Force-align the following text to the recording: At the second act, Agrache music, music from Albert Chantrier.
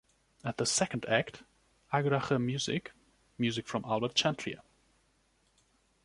At 0.43 0.57
the 0.57 0.65
second 0.65 1.05
act, 1.05 1.43
Agrache 1.93 2.39
music, 2.43 2.91
music 3.37 3.67
from 3.67 3.85
Albert 3.85 4.15
Chantrier. 4.17 4.63